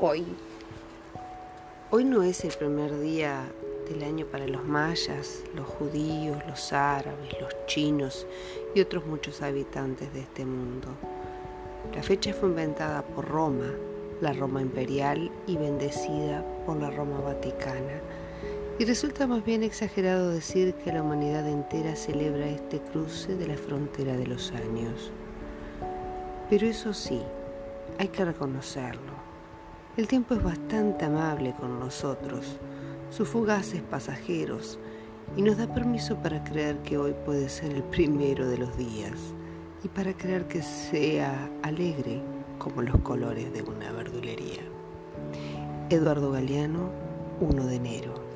hoy. 0.00 0.24
Hoy 1.90 2.04
no 2.04 2.22
es 2.22 2.44
el 2.44 2.52
primer 2.52 2.98
día 3.00 3.50
del 3.88 4.02
año 4.04 4.26
para 4.26 4.46
los 4.46 4.64
mayas, 4.64 5.42
los 5.54 5.66
judíos, 5.66 6.38
los 6.46 6.72
árabes, 6.72 7.34
los 7.40 7.52
chinos 7.66 8.26
y 8.74 8.80
otros 8.80 9.06
muchos 9.06 9.42
habitantes 9.42 10.12
de 10.12 10.20
este 10.20 10.44
mundo. 10.44 10.88
La 11.94 12.02
fecha 12.02 12.32
fue 12.32 12.50
inventada 12.50 13.02
por 13.02 13.26
Roma, 13.26 13.72
la 14.20 14.32
Roma 14.32 14.62
imperial 14.62 15.30
y 15.46 15.56
bendecida 15.56 16.44
por 16.64 16.76
la 16.76 16.90
Roma 16.90 17.20
vaticana. 17.20 18.00
Y 18.78 18.84
resulta 18.84 19.26
más 19.26 19.44
bien 19.44 19.64
exagerado 19.64 20.30
decir 20.30 20.74
que 20.74 20.92
la 20.92 21.02
humanidad 21.02 21.48
entera 21.48 21.96
celebra 21.96 22.46
este 22.46 22.78
cruce 22.78 23.34
de 23.34 23.48
la 23.48 23.56
frontera 23.56 24.16
de 24.16 24.26
los 24.26 24.52
años. 24.52 25.10
Pero 26.48 26.66
eso 26.66 26.94
sí, 26.94 27.20
hay 27.98 28.08
que 28.08 28.24
reconocerlo. 28.24 29.12
El 29.96 30.06
tiempo 30.06 30.34
es 30.34 30.42
bastante 30.42 31.04
amable 31.04 31.52
con 31.58 31.80
nosotros, 31.80 32.58
sus 33.10 33.28
fugaces 33.28 33.82
pasajeros, 33.82 34.78
y 35.36 35.42
nos 35.42 35.58
da 35.58 35.72
permiso 35.72 36.16
para 36.16 36.42
creer 36.44 36.78
que 36.78 36.96
hoy 36.96 37.14
puede 37.26 37.48
ser 37.48 37.72
el 37.72 37.82
primero 37.82 38.48
de 38.48 38.58
los 38.58 38.76
días 38.76 39.34
y 39.84 39.88
para 39.88 40.14
creer 40.14 40.46
que 40.46 40.62
sea 40.62 41.50
alegre 41.62 42.22
como 42.58 42.82
los 42.82 42.98
colores 43.00 43.52
de 43.52 43.62
una 43.62 43.92
verdulería. 43.92 44.62
Eduardo 45.90 46.32
Galeano, 46.32 46.90
1 47.40 47.66
de 47.66 47.76
enero. 47.76 48.27